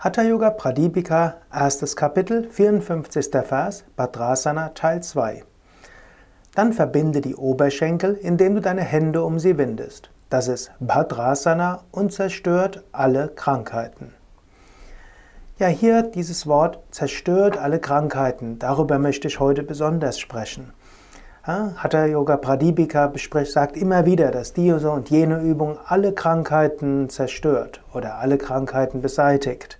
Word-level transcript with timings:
Hatha 0.00 0.22
Yoga 0.22 0.50
Pradipika, 0.50 1.38
erstes 1.52 1.96
Kapitel, 1.96 2.48
54. 2.48 3.30
Vers, 3.44 3.84
Bhadrasana 3.96 4.68
Teil 4.68 5.02
2. 5.02 5.42
Dann 6.54 6.72
verbinde 6.72 7.20
die 7.20 7.34
Oberschenkel, 7.34 8.14
indem 8.14 8.54
du 8.54 8.60
deine 8.60 8.82
Hände 8.82 9.24
um 9.24 9.40
sie 9.40 9.58
windest. 9.58 10.10
Das 10.30 10.46
ist 10.46 10.70
Bhadrasana 10.78 11.82
und 11.90 12.12
zerstört 12.12 12.84
alle 12.92 13.26
Krankheiten. 13.26 14.14
Ja, 15.58 15.66
hier 15.66 16.02
dieses 16.02 16.46
Wort 16.46 16.78
zerstört 16.92 17.58
alle 17.58 17.80
Krankheiten. 17.80 18.60
Darüber 18.60 19.00
möchte 19.00 19.26
ich 19.26 19.40
heute 19.40 19.64
besonders 19.64 20.20
sprechen. 20.20 20.72
Hatha 21.48 22.04
Yoga 22.04 22.36
Pradipika 22.36 23.10
sagt 23.46 23.78
immer 23.78 24.04
wieder, 24.04 24.30
dass 24.30 24.52
diese 24.52 24.90
und 24.90 25.08
jene 25.08 25.40
Übung 25.40 25.78
alle 25.86 26.12
Krankheiten 26.12 27.08
zerstört 27.08 27.80
oder 27.94 28.16
alle 28.16 28.36
Krankheiten 28.36 29.00
beseitigt. 29.00 29.78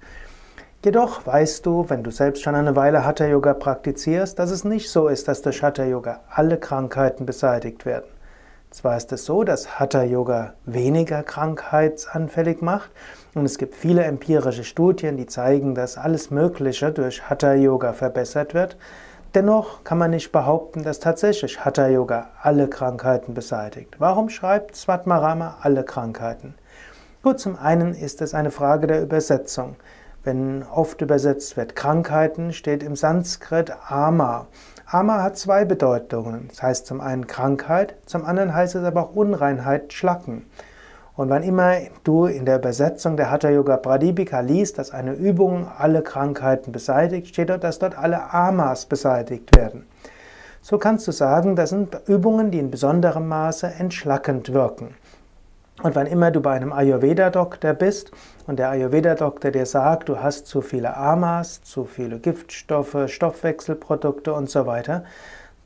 Jedoch 0.82 1.26
weißt 1.26 1.66
du, 1.66 1.84
wenn 1.90 2.02
du 2.02 2.10
selbst 2.10 2.42
schon 2.42 2.54
eine 2.54 2.74
Weile 2.74 3.04
Hatha 3.04 3.26
Yoga 3.26 3.52
praktizierst, 3.52 4.38
dass 4.38 4.50
es 4.50 4.64
nicht 4.64 4.88
so 4.88 5.08
ist, 5.08 5.28
dass 5.28 5.42
durch 5.42 5.62
Hatha 5.62 5.84
Yoga 5.84 6.20
alle 6.30 6.56
Krankheiten 6.56 7.26
beseitigt 7.26 7.84
werden. 7.84 8.06
Zwar 8.70 8.96
ist 8.96 9.12
es 9.12 9.26
so, 9.26 9.44
dass 9.44 9.78
Hatha 9.78 10.04
Yoga 10.04 10.54
weniger 10.64 11.22
krankheitsanfällig 11.22 12.62
macht 12.62 12.90
und 13.34 13.44
es 13.44 13.58
gibt 13.58 13.74
viele 13.74 14.04
empirische 14.04 14.64
Studien, 14.64 15.18
die 15.18 15.26
zeigen, 15.26 15.74
dass 15.74 15.98
alles 15.98 16.30
Mögliche 16.30 16.92
durch 16.92 17.28
Hatha 17.28 17.52
Yoga 17.52 17.92
verbessert 17.92 18.54
wird, 18.54 18.78
Dennoch 19.34 19.84
kann 19.84 19.98
man 19.98 20.12
nicht 20.12 20.32
behaupten, 20.32 20.84
dass 20.84 21.00
tatsächlich 21.00 21.62
Hatha 21.62 21.86
Yoga 21.88 22.30
alle 22.40 22.66
Krankheiten 22.66 23.34
beseitigt. 23.34 23.96
Warum 23.98 24.30
schreibt 24.30 24.74
Svatmarama 24.74 25.58
alle 25.60 25.84
Krankheiten? 25.84 26.54
Gut, 27.22 27.38
zum 27.38 27.58
einen 27.58 27.94
ist 27.94 28.22
es 28.22 28.32
eine 28.32 28.50
Frage 28.50 28.86
der 28.86 29.02
Übersetzung. 29.02 29.76
Wenn 30.24 30.62
oft 30.62 31.02
übersetzt 31.02 31.58
wird 31.58 31.76
Krankheiten, 31.76 32.54
steht 32.54 32.82
im 32.82 32.96
Sanskrit 32.96 33.70
Ama. 33.88 34.46
Ama 34.86 35.22
hat 35.22 35.36
zwei 35.36 35.66
Bedeutungen. 35.66 36.48
Das 36.48 36.62
heißt 36.62 36.86
zum 36.86 37.02
einen 37.02 37.26
Krankheit, 37.26 37.96
zum 38.06 38.24
anderen 38.24 38.54
heißt 38.54 38.76
es 38.76 38.84
aber 38.84 39.02
auch 39.02 39.14
Unreinheit, 39.14 39.92
Schlacken. 39.92 40.46
Und 41.18 41.30
wann 41.30 41.42
immer 41.42 41.78
du 42.04 42.26
in 42.26 42.44
der 42.44 42.58
Übersetzung 42.58 43.16
der 43.16 43.28
Hatha 43.28 43.50
Yoga 43.50 43.76
Pradipika 43.76 44.38
liest, 44.38 44.78
dass 44.78 44.92
eine 44.92 45.14
Übung 45.14 45.66
alle 45.66 46.00
Krankheiten 46.00 46.70
beseitigt, 46.70 47.26
steht 47.26 47.50
dort, 47.50 47.64
dass 47.64 47.80
dort 47.80 47.98
alle 47.98 48.32
Amas 48.32 48.86
beseitigt 48.86 49.56
werden. 49.56 49.84
So 50.62 50.78
kannst 50.78 51.08
du 51.08 51.10
sagen, 51.10 51.56
das 51.56 51.70
sind 51.70 51.98
Übungen, 52.06 52.52
die 52.52 52.60
in 52.60 52.70
besonderem 52.70 53.26
Maße 53.26 53.66
entschlackend 53.66 54.52
wirken. 54.52 54.94
Und 55.82 55.96
wann 55.96 56.06
immer 56.06 56.30
du 56.30 56.40
bei 56.40 56.52
einem 56.52 56.72
Ayurveda-Doktor 56.72 57.74
bist 57.74 58.12
und 58.46 58.60
der 58.60 58.70
Ayurveda-Doktor 58.70 59.50
dir 59.50 59.66
sagt, 59.66 60.08
du 60.08 60.22
hast 60.22 60.46
zu 60.46 60.60
viele 60.60 60.96
Amas, 60.96 61.64
zu 61.64 61.84
viele 61.84 62.20
Giftstoffe, 62.20 63.08
Stoffwechselprodukte 63.08 64.32
und 64.32 64.48
so 64.48 64.66
weiter, 64.66 65.02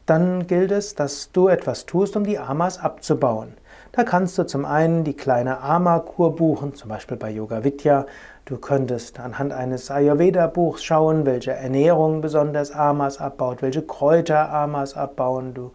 dann 0.07 0.47
gilt 0.47 0.73
es, 0.73 0.95
dass 0.95 1.31
du 1.31 1.49
etwas 1.49 1.85
tust, 1.85 2.17
um 2.17 2.25
die 2.25 2.39
Amas 2.39 2.79
abzubauen. 2.79 3.53
Da 3.95 4.05
kannst 4.05 4.39
du 4.39 4.45
zum 4.45 4.65
einen 4.65 5.05
die 5.05 5.13
kleine 5.13 5.61
Ama-Kur 5.61 6.35
buchen, 6.35 6.75
zum 6.75 6.89
Beispiel 6.89 7.19
bei 7.19 7.31
Yoga 7.31 7.63
Vidya. 7.63 8.07
Du 8.47 8.57
könntest 8.57 9.21
anhand 9.21 9.53
eines 9.53 9.91
Ayurveda-Buchs 9.91 10.83
schauen, 10.83 11.27
welche 11.27 11.53
Ernährung 11.53 12.23
besonders 12.23 12.73
Amas 12.73 13.21
abbaut, 13.21 13.61
welche 13.61 13.83
Kräuter 13.83 14.51
Amas 14.51 14.97
abbauen. 14.97 15.53
Du 15.53 15.73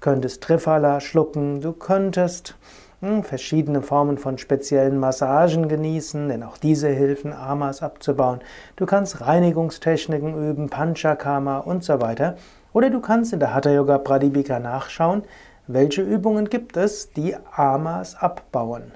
könntest 0.00 0.42
Trifala 0.42 1.00
schlucken, 1.00 1.60
du 1.60 1.74
könntest 1.74 2.56
hm, 3.02 3.22
verschiedene 3.22 3.82
Formen 3.82 4.16
von 4.16 4.38
speziellen 4.38 4.98
Massagen 4.98 5.68
genießen, 5.68 6.26
denn 6.30 6.44
auch 6.44 6.56
diese 6.56 6.88
helfen, 6.88 7.34
Amas 7.34 7.82
abzubauen. 7.82 8.40
Du 8.76 8.86
kannst 8.86 9.20
Reinigungstechniken 9.20 10.50
üben, 10.50 10.70
Panchakarma 10.70 11.58
und 11.58 11.84
so 11.84 12.00
weiter. 12.00 12.36
Oder 12.72 12.88
du 12.88 13.00
kannst 13.00 13.34
in 13.34 13.40
der 13.40 13.54
Hatha 13.54 13.70
Yoga 13.70 13.98
Pradipika 13.98 14.58
nachschauen, 14.58 15.22
welche 15.68 16.02
Übungen 16.02 16.48
gibt 16.48 16.76
es, 16.76 17.12
die 17.12 17.36
Amas 17.54 18.16
abbauen? 18.16 18.92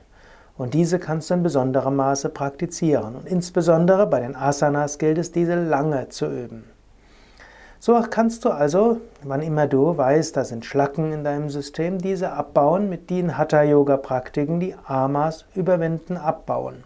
Und 0.57 0.75
diese 0.75 0.99
kannst 0.99 1.29
du 1.29 1.35
in 1.35 1.43
besonderem 1.43 1.97
Maße 1.97 2.29
praktizieren. 2.29 3.15
Und 3.15 3.27
insbesondere 3.27 4.07
bei 4.07 4.21
den 4.21 4.35
Asanas 4.35 4.99
gilt 4.99 5.19
es, 5.19 5.33
diese 5.33 5.55
lange 5.55 6.09
zu 6.09 6.27
üben. 6.27 6.65
So 7.79 8.01
kannst 8.09 8.45
du 8.45 8.51
also, 8.51 9.01
wann 9.23 9.43
immer 9.43 9.67
du 9.67 9.97
weißt, 9.97 10.37
da 10.37 10.45
sind 10.45 10.65
Schlacken 10.65 11.13
in 11.13 11.25
deinem 11.25 11.51
System, 11.51 11.99
diese 11.99 12.33
abbauen 12.33 12.89
mit 12.89 13.11
den 13.11 13.37
Hatha-Yoga-Praktiken, 13.37 14.61
die 14.61 14.75
Amas 14.85 15.45
überwinden, 15.55 16.17
abbauen. 16.17 16.85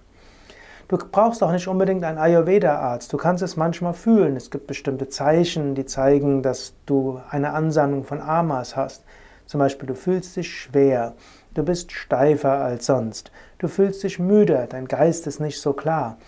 Du 0.88 0.96
brauchst 0.96 1.42
auch 1.42 1.52
nicht 1.52 1.68
unbedingt 1.68 2.02
einen 2.02 2.18
Ayurveda-Arzt. 2.18 3.12
Du 3.12 3.18
kannst 3.18 3.42
es 3.42 3.56
manchmal 3.56 3.92
fühlen. 3.92 4.36
Es 4.36 4.50
gibt 4.50 4.66
bestimmte 4.68 5.08
Zeichen, 5.08 5.74
die 5.74 5.84
zeigen, 5.84 6.42
dass 6.42 6.74
du 6.86 7.20
eine 7.28 7.52
Ansammlung 7.52 8.04
von 8.04 8.20
Amas 8.20 8.74
hast. 8.76 9.04
Zum 9.46 9.60
Beispiel, 9.60 9.86
du 9.86 9.94
fühlst 9.94 10.36
dich 10.36 10.52
schwer, 10.52 11.14
du 11.54 11.62
bist 11.62 11.92
steifer 11.92 12.52
als 12.52 12.86
sonst, 12.86 13.30
du 13.58 13.68
fühlst 13.68 14.02
dich 14.02 14.18
müde, 14.18 14.66
dein 14.68 14.86
Geist 14.86 15.26
ist 15.26 15.40
nicht 15.40 15.60
so 15.60 15.72
klar. 15.72 16.18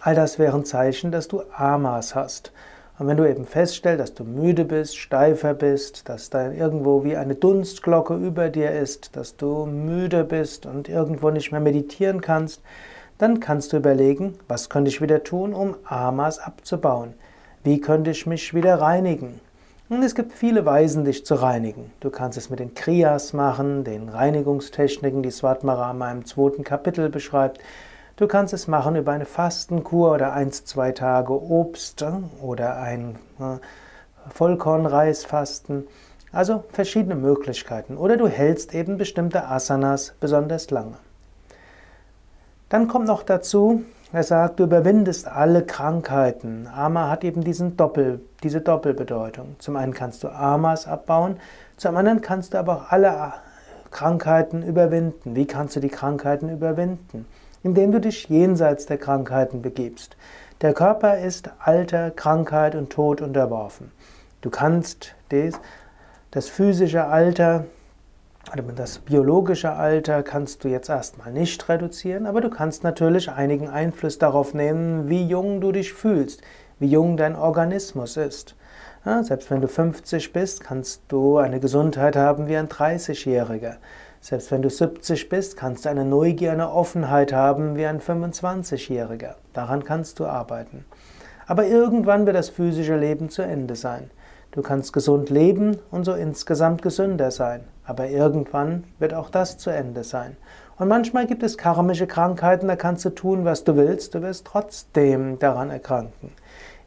All 0.00 0.14
das 0.14 0.38
wären 0.38 0.64
Zeichen, 0.64 1.12
dass 1.12 1.28
du 1.28 1.42
Amas 1.56 2.14
hast. 2.14 2.52
Und 2.98 3.06
wenn 3.08 3.16
du 3.16 3.28
eben 3.28 3.46
feststellst, 3.46 4.00
dass 4.00 4.14
du 4.14 4.24
müde 4.24 4.64
bist, 4.64 4.96
steifer 4.96 5.54
bist, 5.54 6.08
dass 6.08 6.30
da 6.30 6.50
irgendwo 6.52 7.04
wie 7.04 7.16
eine 7.16 7.34
Dunstglocke 7.34 8.14
über 8.14 8.48
dir 8.48 8.72
ist, 8.72 9.16
dass 9.16 9.36
du 9.36 9.66
müde 9.66 10.24
bist 10.24 10.66
und 10.66 10.88
irgendwo 10.88 11.30
nicht 11.30 11.52
mehr 11.52 11.60
meditieren 11.60 12.20
kannst, 12.20 12.62
dann 13.18 13.40
kannst 13.40 13.72
du 13.72 13.76
überlegen, 13.76 14.34
was 14.48 14.68
könnte 14.68 14.88
ich 14.88 15.00
wieder 15.00 15.22
tun, 15.22 15.54
um 15.54 15.76
Amas 15.84 16.38
abzubauen? 16.38 17.14
Wie 17.62 17.80
könnte 17.80 18.10
ich 18.10 18.26
mich 18.26 18.54
wieder 18.54 18.80
reinigen? 18.80 19.40
Und 19.92 20.02
es 20.02 20.14
gibt 20.14 20.32
viele 20.32 20.64
Weisen, 20.64 21.04
dich 21.04 21.26
zu 21.26 21.34
reinigen. 21.34 21.92
Du 22.00 22.08
kannst 22.08 22.38
es 22.38 22.48
mit 22.48 22.60
den 22.60 22.72
Kriyas 22.72 23.34
machen, 23.34 23.84
den 23.84 24.08
Reinigungstechniken, 24.08 25.22
die 25.22 25.30
Svatmarama 25.30 26.10
im 26.10 26.24
zweiten 26.24 26.64
Kapitel 26.64 27.10
beschreibt. 27.10 27.60
Du 28.16 28.26
kannst 28.26 28.54
es 28.54 28.68
machen 28.68 28.96
über 28.96 29.12
eine 29.12 29.26
Fastenkur 29.26 30.12
oder 30.14 30.32
eins, 30.32 30.64
zwei 30.64 30.92
Tage 30.92 31.34
Obst 31.34 32.00
äh, 32.00 32.10
oder 32.40 32.78
ein 32.78 33.18
äh, 33.38 33.58
Vollkornreisfasten. 34.32 35.86
Also 36.32 36.64
verschiedene 36.72 37.14
Möglichkeiten. 37.14 37.98
Oder 37.98 38.16
du 38.16 38.28
hältst 38.28 38.74
eben 38.74 38.96
bestimmte 38.96 39.46
Asanas 39.46 40.14
besonders 40.18 40.70
lange. 40.70 40.96
Dann 42.70 42.88
kommt 42.88 43.08
noch 43.08 43.24
dazu, 43.24 43.82
er 44.12 44.22
sagt, 44.22 44.60
du 44.60 44.64
überwindest 44.64 45.26
alle 45.26 45.64
Krankheiten. 45.64 46.68
Ama 46.74 47.08
hat 47.08 47.24
eben 47.24 47.42
diesen 47.42 47.76
Doppel, 47.76 48.20
diese 48.42 48.60
Doppelbedeutung. 48.60 49.56
Zum 49.58 49.76
einen 49.76 49.94
kannst 49.94 50.22
du 50.22 50.28
Amas 50.28 50.86
abbauen, 50.86 51.36
zum 51.76 51.96
anderen 51.96 52.20
kannst 52.20 52.54
du 52.54 52.58
aber 52.58 52.76
auch 52.76 52.92
alle 52.92 53.32
Krankheiten 53.90 54.62
überwinden. 54.62 55.34
Wie 55.34 55.46
kannst 55.46 55.76
du 55.76 55.80
die 55.80 55.88
Krankheiten 55.88 56.48
überwinden? 56.48 57.26
Indem 57.62 57.92
du 57.92 58.00
dich 58.00 58.28
jenseits 58.28 58.86
der 58.86 58.98
Krankheiten 58.98 59.62
begibst. 59.62 60.16
Der 60.60 60.74
Körper 60.74 61.18
ist 61.18 61.50
Alter, 61.58 62.10
Krankheit 62.10 62.74
und 62.74 62.90
Tod 62.90 63.20
unterworfen. 63.20 63.92
Du 64.42 64.50
kannst 64.50 65.14
des, 65.30 65.54
das 66.30 66.48
physische 66.48 67.04
Alter 67.06 67.64
das 68.76 68.98
biologische 68.98 69.72
Alter 69.72 70.22
kannst 70.22 70.64
du 70.64 70.68
jetzt 70.68 70.88
erstmal 70.88 71.32
nicht 71.32 71.68
reduzieren, 71.68 72.26
aber 72.26 72.40
du 72.40 72.50
kannst 72.50 72.84
natürlich 72.84 73.30
einigen 73.30 73.68
Einfluss 73.68 74.18
darauf 74.18 74.52
nehmen, 74.52 75.08
wie 75.08 75.24
jung 75.24 75.60
du 75.60 75.72
dich 75.72 75.92
fühlst, 75.92 76.42
wie 76.78 76.88
jung 76.88 77.16
dein 77.16 77.36
Organismus 77.36 78.16
ist. 78.16 78.56
Ja, 79.04 79.22
selbst 79.22 79.50
wenn 79.50 79.60
du 79.60 79.68
50 79.68 80.32
bist, 80.32 80.62
kannst 80.62 81.02
du 81.08 81.38
eine 81.38 81.60
Gesundheit 81.60 82.14
haben 82.14 82.46
wie 82.46 82.56
ein 82.56 82.68
30-Jähriger. 82.68 83.76
Selbst 84.20 84.52
wenn 84.52 84.62
du 84.62 84.70
70 84.70 85.28
bist, 85.28 85.56
kannst 85.56 85.84
du 85.84 85.88
eine 85.88 86.04
Neugier, 86.04 86.52
eine 86.52 86.70
Offenheit 86.70 87.32
haben 87.32 87.74
wie 87.74 87.86
ein 87.86 88.00
25-Jähriger. 88.00 89.34
Daran 89.52 89.82
kannst 89.82 90.20
du 90.20 90.26
arbeiten. 90.26 90.84
Aber 91.46 91.66
irgendwann 91.66 92.26
wird 92.26 92.36
das 92.36 92.48
physische 92.48 92.96
Leben 92.96 93.30
zu 93.30 93.42
Ende 93.42 93.74
sein. 93.74 94.10
Du 94.52 94.60
kannst 94.60 94.92
gesund 94.92 95.30
leben 95.30 95.78
und 95.90 96.04
so 96.04 96.12
insgesamt 96.12 96.82
gesünder 96.82 97.30
sein. 97.30 97.64
Aber 97.84 98.08
irgendwann 98.08 98.84
wird 98.98 99.14
auch 99.14 99.30
das 99.30 99.56
zu 99.56 99.70
Ende 99.70 100.04
sein. 100.04 100.36
Und 100.78 100.88
manchmal 100.88 101.26
gibt 101.26 101.42
es 101.42 101.56
karmische 101.56 102.06
Krankheiten, 102.06 102.68
da 102.68 102.76
kannst 102.76 103.04
du 103.06 103.10
tun, 103.10 103.46
was 103.46 103.64
du 103.64 103.76
willst, 103.76 104.14
du 104.14 104.20
wirst 104.20 104.46
trotzdem 104.46 105.38
daran 105.38 105.70
erkranken. 105.70 106.32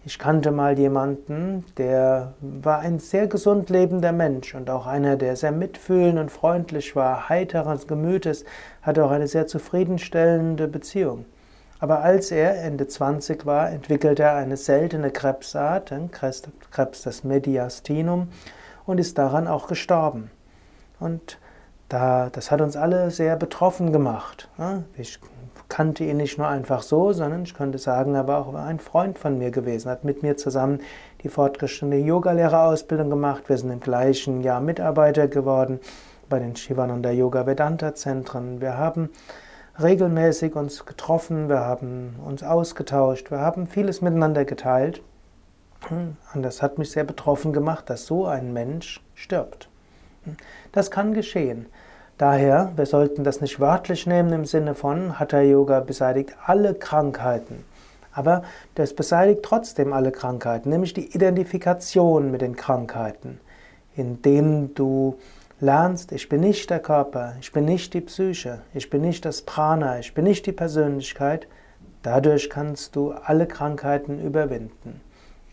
Ich 0.06 0.20
kannte 0.20 0.52
mal 0.52 0.78
jemanden, 0.78 1.66
der 1.78 2.34
war 2.40 2.80
ein 2.80 3.00
sehr 3.00 3.26
gesund 3.26 3.72
lebender 3.72 4.12
Mensch 4.12 4.54
und 4.54 4.70
auch 4.70 4.86
einer, 4.86 5.16
der 5.16 5.36
sehr 5.36 5.52
mitfühlend 5.52 6.20
und 6.20 6.30
freundlich 6.32 6.96
war, 6.96 7.30
heiteres 7.30 7.88
Gemütes, 7.88 8.46
hatte 8.84 9.04
auch 9.04 9.10
eine 9.10 9.28
sehr 9.28 9.48
zufriedenstellende 9.48 10.68
Beziehung. 10.68 11.26
Aber 11.80 12.01
als 12.01 12.31
er 12.31 12.62
Ende 12.63 12.88
20 12.88 13.45
war, 13.45 13.69
entwickelte 13.69 14.24
er 14.24 14.36
eine 14.36 14.57
seltene 14.57 15.12
Krebsart, 15.12 15.94
Krebs 16.72 17.01
des 17.04 17.24
Mediastinum, 17.24 18.30
und 18.86 19.00
ist 19.00 19.18
daran 19.18 19.48
auch 19.48 19.68
gestorben. 19.68 20.30
Und 21.00 21.39
da, 21.89 22.30
das 22.31 22.51
hat 22.51 22.62
uns 22.62 22.75
alle 22.77 23.12
sehr 23.12 23.36
betroffen 23.36 23.92
gemacht. 23.92 24.48
Ich 24.98 25.19
kannte 25.69 26.04
ihn 26.04 26.18
nicht 26.18 26.38
nur 26.38 26.48
einfach 26.48 26.81
so, 26.81 27.12
sondern 27.12 27.44
ich 27.44 27.54
könnte 27.54 27.77
sagen, 27.77 28.16
er 28.16 28.27
war 28.27 28.45
auch 28.45 28.54
ein 28.54 28.80
Freund 28.80 29.18
von 29.18 29.38
mir 29.38 29.51
gewesen, 29.51 29.89
hat 29.89 30.04
mit 30.04 30.24
mir 30.24 30.38
zusammen 30.38 30.80
die 31.24 31.30
fortgeschrittene 31.30 31.98
Yogalehrerausbildung 31.98 33.10
gemacht. 33.10 33.50
Wir 33.50 33.57
sind 33.57 33.72
im 33.72 33.80
gleichen 33.80 34.42
Jahr 34.42 34.62
Mitarbeiter 34.62 35.27
geworden 35.27 35.80
bei 36.30 36.39
den 36.39 36.56
Shivananda 36.56 37.12
Yoga 37.12 37.45
Vedanta 37.45 37.95
Zentren. 37.95 38.62
Wir 38.62 38.77
haben 38.77 39.10
regelmäßig 39.81 40.56
uns 40.56 40.86
getroffen, 40.86 41.50
wir 41.50 41.60
haben 41.60 42.16
uns 42.25 42.44
ausgetauscht, 42.44 43.31
wir 43.31 43.39
haben 43.39 43.68
vieles 43.68 44.01
miteinander 44.01 44.45
geteilt. 44.45 45.01
Und 45.89 46.42
das 46.42 46.62
hat 46.62 46.77
mich 46.77 46.92
sehr 46.92 47.04
betroffen 47.04 47.54
gemacht, 47.54 47.89
dass 47.89 48.06
so 48.06 48.25
ein 48.25 48.54
Mensch 48.54 49.01
stirbt. 49.13 49.69
Das 50.72 50.89
kann 50.89 51.13
geschehen. 51.13 51.68
Daher, 52.18 52.72
wir 52.75 52.86
sollten 52.86 53.24
das 53.24 53.42
nicht 53.42 53.60
wörtlich 53.60 54.07
nehmen 54.07 54.31
im 54.31 54.45
Sinne 54.45 54.74
von 54.74 55.19
Hatha 55.19 55.42
Yoga 55.42 55.81
beseitigt 55.81 56.36
alle 56.45 56.74
Krankheiten. 56.74 57.66
Aber 58.13 58.44
das 58.75 58.94
beseitigt 58.94 59.44
trotzdem 59.44 59.92
alle 59.92 60.12
Krankheiten, 60.12 60.69
nämlich 60.69 60.94
die 60.94 61.13
Identifikation 61.13 62.31
mit 62.31 62.42
den 62.42 62.56
Krankheiten, 62.56 63.39
indem 63.95 64.74
du 64.74 65.18
lernst, 65.60 66.12
ich 66.12 66.30
bin 66.30 66.42
nicht 66.42 66.69
der 66.69 66.80
Körper, 66.80 67.36
ich 67.40 67.52
bin 67.52 67.66
nicht 67.66 67.94
die 67.94 68.02
Psyche, 68.02 68.62
ich 68.74 68.90
bin 68.90 69.02
nicht 69.02 69.25
das 69.25 69.44
Prana, 69.44 70.00
ich 70.00 70.13
bin 70.13 70.25
nicht 70.25 70.46
die 70.46 70.52
Persönlichkeit. 70.52 71.48
Dadurch 72.04 72.50
kannst 72.50 72.96
du 72.96 73.12
alle 73.12 73.48
Krankheiten 73.48 74.19
überwinden. 74.19 75.02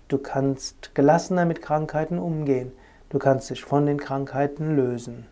Du 0.09 0.19
kannst 0.19 0.95
gelassener 0.95 1.47
mit 1.47 1.63
Krankheiten 1.63 2.19
umgehen. 2.19 2.73
Du 3.09 3.19
kannst 3.19 3.49
dich 3.51 3.65
von 3.65 3.87
den 3.87 3.99
Krankheiten 3.99 4.77
lösen. 4.77 5.27